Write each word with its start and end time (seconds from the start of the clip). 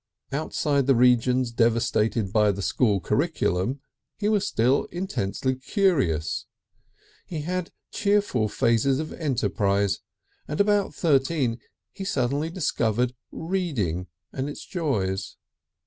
Outside 0.31 0.87
the 0.87 0.95
regions 0.95 1.51
devastated 1.51 2.33
by 2.33 2.51
the 2.51 2.63
school 2.63 2.99
curriculum 2.99 3.81
he 4.17 4.27
was 4.29 4.47
still 4.47 4.85
intensely 4.85 5.53
curious. 5.55 6.47
He 7.27 7.41
had 7.41 7.69
cheerful 7.91 8.49
phases 8.49 8.97
of 8.97 9.13
enterprise, 9.13 9.99
and 10.47 10.59
about 10.59 10.95
thirteen 10.95 11.59
he 11.91 12.03
suddenly 12.03 12.49
discovered 12.49 13.13
reading 13.31 14.07
and 14.33 14.49
its 14.49 14.65
joys. 14.65 15.37